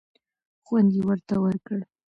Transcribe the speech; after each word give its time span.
خوند 0.65 0.89
یې 0.95 1.01
ورته 1.07 1.35
ورکړ. 1.43 1.79